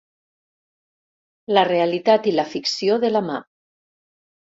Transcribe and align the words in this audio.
La 1.55 1.63
realitat 1.69 2.29
i 2.31 2.33
la 2.39 2.45
ficció 2.55 2.97
de 3.05 3.13
la 3.13 3.21
mà. 3.29 3.37